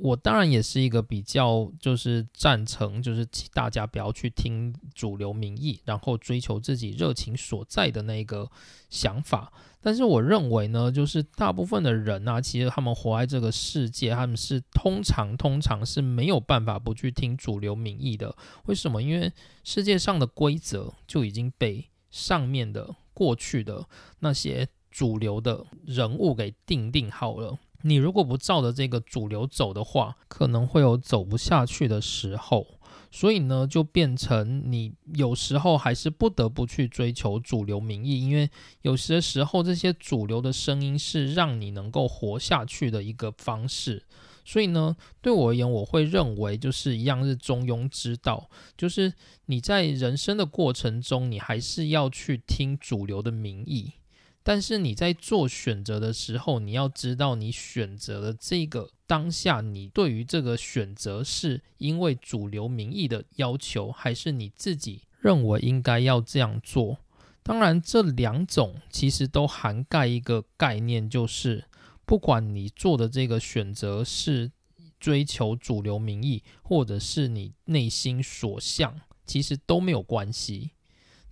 [0.02, 8.50] 我当然也是一个比较就是赞成，就是大家不要去听主流民意，然后追求自己热情所在的那个
[8.90, 9.52] 想法。
[9.80, 18.36] 但是我认为呢，就是大部分的人啊，其实他们活在这个世界，他们是通常通常是没有办法不去听主流民意的。
[18.66, 19.02] 为什么？
[19.02, 19.32] 因为
[19.64, 23.88] 世界上的规则就已经被上面的过去的
[24.20, 27.58] 那些主流的人物给定定好了。
[27.88, 32.68] 你如果不照着这个主流走的话，可能会有走不下去的时候。
[33.10, 38.50] 所以呢，就变成你有时候还是不得不去追求主流民意，因为
[38.82, 44.04] 有些时候这些主流的声音是让你能够活下去的一个方式。
[44.44, 49.14] 所以呢，对我而言，我会认为就是一样是中庸之道，就是
[49.46, 53.94] 你在人生的过程中，你还是要去听主流的民意。
[54.48, 67.00] 但是你在做选择的时候，你要知道你选择的这个当下，你对于这个选择是因为主流民意的要求，还是你自己认为应该要这样做？
[67.44, 71.66] 当然，这两种其实都涵盖一个概念，就是
[72.06, 74.50] 不管你做的这个选择是
[74.98, 80.72] 追求主流民意，或者是你内心所向，其实都没有关系。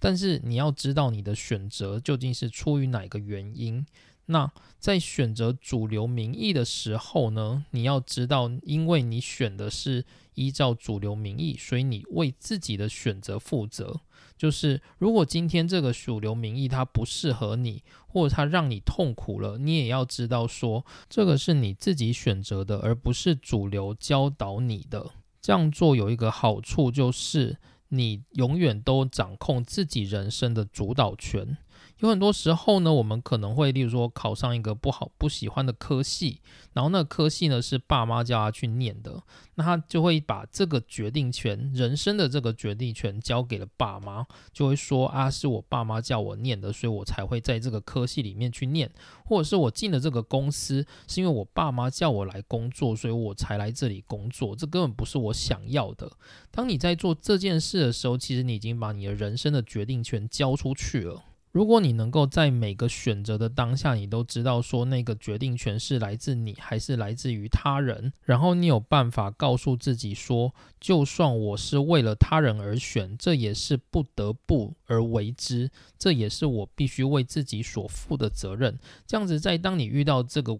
[0.06, 3.84] 但是你要知道你的选择究竟是出于哪个原因。
[4.28, 13.99] 那在选择主流民意的时候呢，你要知道，因为你选的是依照主流民意，所以你为自己的选择负责。
[14.38, 25.10] 就是如果今天这个主流民意它不适合你，或者它让你痛苦了，你也要知道说，这个是你自己选择的，而不是主流教导你的。
[25.41, 27.58] 这样做有一个好处就是。
[27.90, 31.58] 你永远都掌控自己人生的主导权。
[32.00, 36.41] 有很多时候呢，我们可能会，例如说考上一个不好、不喜欢的科系，
[36.74, 39.24] 然后那科系呢是爸妈叫他去念的，
[39.56, 48.91] 那他就会把这个决定权、人生的这个决定权交给了爸妈，就会说啊，是我爸妈叫我念的，所以我才会在这个科系里面去念，
[49.24, 56.12] 或者是我进了这个公司，是因为我爸妈叫我来工作，所以我才来这里工作，这根本不是我想要的。
[56.52, 61.24] 当你在做这件事的时候，其实你已经把你的人生的决定权交出去了。
[61.56, 78.78] 如果你能够在每个选择的当下，你都知道说那个决定权是来自你还是来自于他人，然后你有办法告诉自己说，就算我是为了他人而选，这也是不得不而为之，这也是我必须为自己所负的责任。
[79.08, 80.60] 这样子，在当你遇到这个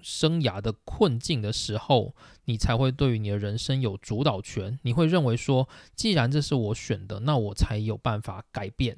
[0.00, 2.14] 生涯的困境的时候，
[2.46, 4.78] 你才会对于你的人生有主导权。
[4.84, 8.96] 你会认为说，既然这是我选的，那我才有办法改变。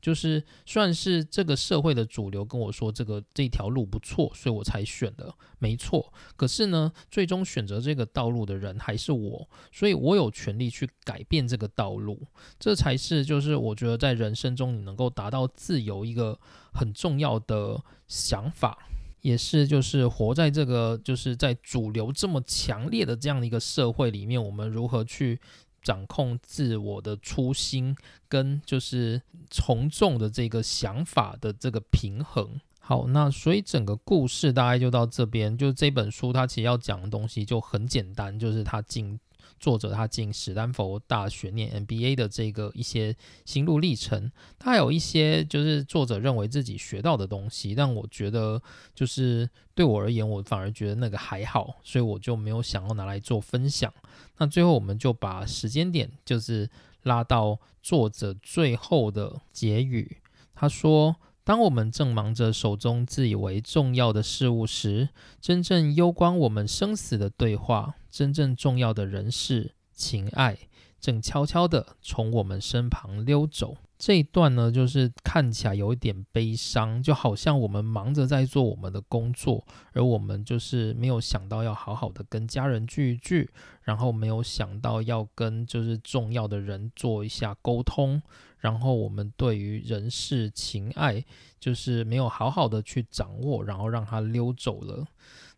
[0.00, 6.12] 就是算是这个社会的主流跟我说这个这条路不错，所以我才选的，没错。
[6.36, 12.26] 可是呢，最终选择这个道路的人还是我，所以我有权利去改变这个道路。
[12.58, 16.38] 这才是就是我觉得在人生中你能够达到自由一个
[16.72, 18.78] 很重要的想法，
[19.22, 25.40] 也是就是活在这个就是在主流这么强烈的这样的一个社会里面，我们如何去。
[25.88, 27.96] 掌控自我的初心
[28.28, 32.60] 跟就是从众的这个想法的这个平衡。
[32.78, 35.56] 好，那所以整个故事大概就到这边。
[35.56, 39.18] 就这本书它其实要讲的东西就很简单，就是它进
[39.58, 44.30] 作者他进史丹佛大学念 MBA 的这个一些心路历程。
[44.58, 48.60] 他有一些就是作者认为自己学到的东西，但我觉得
[48.94, 53.92] 就是对我而言，我反而觉得那个还好，所以我就没有想要拿来做分享。
[54.38, 56.70] 那最后，我们就把时间点就是
[57.02, 60.18] 拉到作者最后的结语。
[60.54, 65.08] 他说：“当我们正忙着手中自以为重要的事物时，
[65.40, 70.56] 真正攸关我们生死的对话，真正重要的人事情爱，
[71.00, 73.76] 正悄悄地从我们身旁溜走。
[73.98, 83.50] 这一段呢，就是看起来有一点悲伤，就好像我们忙着在做我们的工作，而我们就是没有想到要好好的跟家人聚一聚，
[83.82, 88.22] 然后没有想到要跟就是重要的人做一下沟通，
[88.58, 91.24] 然后我们对于人事情爱
[91.58, 95.04] 就是没有好好的去掌握，然后让他溜走了。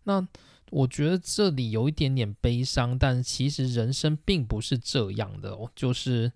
[0.04, 0.26] 那
[0.70, 6.32] 我觉得这里有一点点悲伤，但其实人生并不是这样的，就是。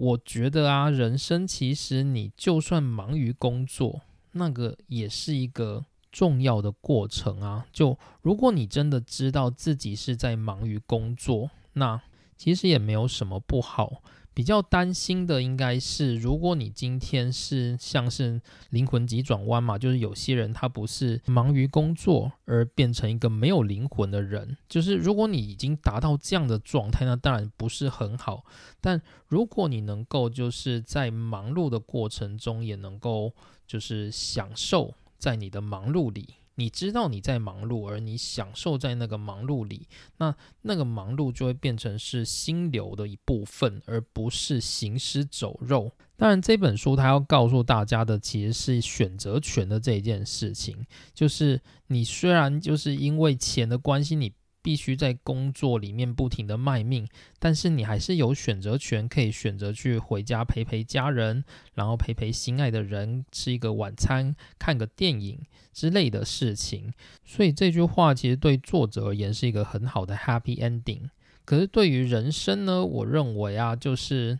[0.00, 7.66] 我觉得啊，人生其实你就算忙于工作，那个也是一个重要的过程啊。
[7.72, 12.00] 就如果你真的知道自己是在忙于工作，那
[12.36, 14.00] 其实也没有什么不好。
[14.38, 28.44] 比较担心的应该是，如果你今天是像是灵魂急转弯嘛，就是有些人他不是忙于工作而变成一个没有灵魂的人，就是如果你已经达到这样的状态，那当然不是很好。
[28.80, 33.34] 但如果你能够就是在忙碌的过程中也能够
[33.66, 36.34] 就是享受在你的忙碌里。
[36.58, 39.86] 你知道你在忙碌，而你享受在那个忙碌里，
[40.16, 45.92] 那那个忙碌就会变成是心流的一部分，而不是行尸走肉。
[46.16, 50.84] 当然，这本书它要告诉大家的其实是选择权的这一件事情，
[51.14, 54.32] 就是你虽然就是因为钱的关系，你。
[54.68, 57.08] 必须在工作里面不停的卖命，
[57.38, 61.42] 但是你还是有选择权，可以选择去回家陪陪家人，
[61.72, 65.40] 然后陪陪心爱的人，吃一个晚餐，看个电影
[65.72, 66.92] 之类的事情。
[67.24, 71.08] 所以这句话其实对作者而言是一个很好的 happy ending。
[71.46, 74.38] 可是对于人生呢，我认为啊，就是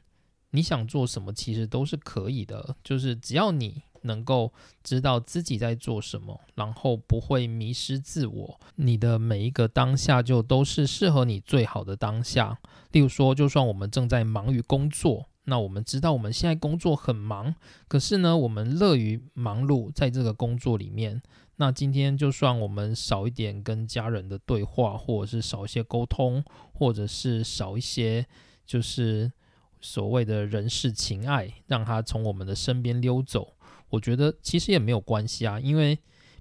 [0.51, 3.81] 你想做什么，其实都是可以的，就是只要你。
[4.03, 12.59] 能够知道自己在做什么，然后不会迷失自我，你的每一个当下就都是适合你最好的当下。
[12.93, 17.55] 例如说，就算我们正在忙于工作，那我们知道我们现在工作很忙，
[17.87, 21.21] 可是呢，我们乐于忙碌在这个工作里面。
[21.57, 28.25] 那今天就算我们少一点跟家人的对话，或者是少一些沟通，或者是少一些
[28.65, 29.33] 就是
[29.81, 33.55] 所谓的人事情爱，让他从我们的身边溜走。
[33.91, 35.99] 我觉得其实也没有关系啊，因为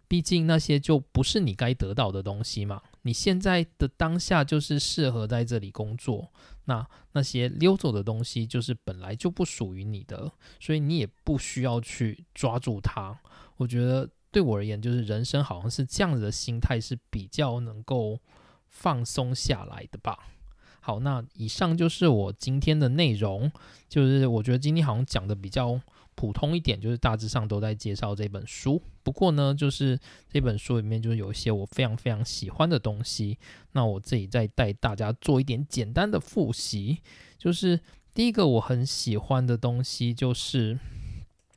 [0.08, 2.82] 毕竟那些就不是你该得到的东西嘛。
[3.02, 6.32] 你现在的当下就是适合在这里工作，
[6.66, 13.18] 那那些溜走的东西就是本来就不属于你的，所以你也不需要去抓住它。
[13.56, 18.20] 我觉得对我而言，就是人生好像是这样子的心态是比较能够
[18.68, 20.18] 放松下来的吧。
[20.82, 23.52] 好，那以上就是我今天的内容，
[23.88, 25.80] 就是我觉得今天好像讲的比较。
[26.18, 28.82] 普通一点，就是大致上都在介绍这本书。
[29.04, 29.98] 不过呢，就是
[30.28, 33.38] 这本书里面就是有一些我非常非常喜欢的东西。
[33.74, 36.98] 那我自己再带大家做一点简单的复习。
[37.38, 37.80] 就是
[38.16, 40.80] 第一个我很喜欢的东西，就是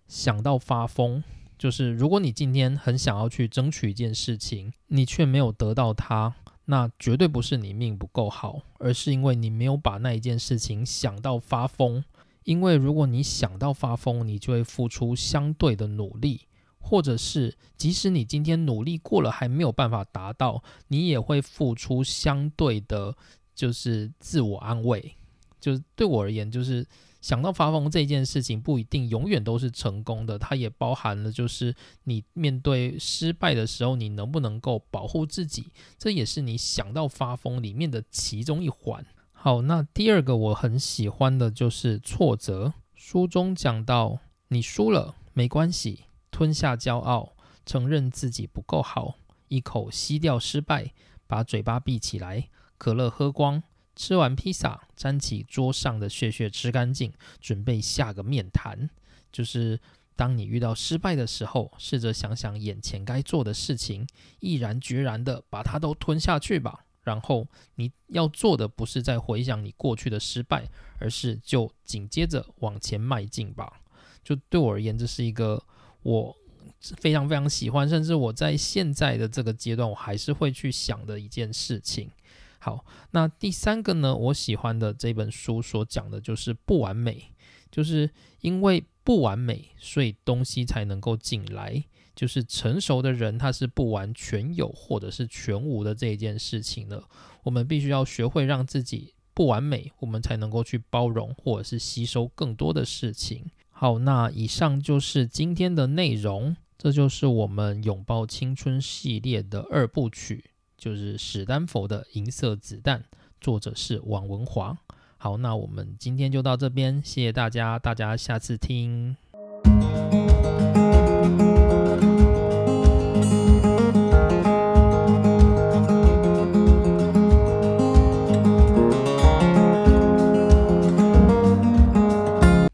[0.06, 1.24] 想到发疯。
[1.58, 6.34] 就是如果你今天很想要去争取一件事情，你却没有得到它，
[6.66, 12.04] 那绝对不是你命不够好，而是因为你没有把那一件事情想到发疯。
[12.44, 16.46] 因为如果你想到发疯，你就会付出相对的努力，
[16.78, 23.14] 或者是即使你今天努力过了还没有办法达到，你也会付出相对的，
[23.54, 25.14] 就是自我安慰。
[25.60, 26.86] 就是对我而言，就是
[27.20, 31.74] 想到发疯这件事情不一定永远都是成功的，它也包含了就是
[32.04, 35.66] 你面对失败的时候，你能不能够保护自己，
[35.98, 39.04] 这也是你想到发疯里面的其中一环。
[39.42, 42.74] 好，那第二个我很喜欢的就是挫折。
[42.94, 44.18] 书中讲到，
[44.48, 47.32] 你输了没关系，吞下骄傲，
[47.64, 49.14] 承认自己不够好，
[49.48, 50.92] 一口吸掉失败，
[51.26, 53.62] 把嘴巴闭起来，可乐喝光，
[53.96, 57.10] 吃完披萨，沾起桌上的血血吃干净，
[57.40, 58.90] 准备下个面谈。
[59.32, 59.80] 就是
[60.14, 64.06] 当你遇到失败的时候，试着想想眼前该做的事情，
[64.40, 66.84] 毅然决然的把它都吞下去吧。
[67.02, 67.46] 然后
[67.76, 73.80] 你要做的不是在回想你过去的失败，而是就紧接着往前迈进吧。
[74.22, 75.62] 就对我而言，这是一个
[76.02, 76.36] 我
[76.80, 82.10] 非常非常喜欢，甚至我在现在的这个阶段，我还是会去想的一件事情。
[82.58, 84.14] 好，那第三个呢？
[84.14, 87.32] 我喜欢的这本书所讲的就是不完美，
[87.70, 88.10] 就是
[88.42, 91.82] 因为不完美，所以东西才能够进来。
[92.14, 97.04] 就是成熟的人，他是不完全有或者是全无的这一件事情了。
[97.42, 103.50] 我们必须要学会让自己不完美，我们才能够去包容或者是吸收更多的事情。
[103.70, 110.44] 好，那以上就是今天的内容，这就是我们拥抱青春系列的二部曲，
[110.76, 113.02] 就是史丹佛的银色子弹，
[113.40, 114.76] 作者是王文华。
[115.16, 119.16] 好，那我们今天就到这边，谢谢大家，大家下次听。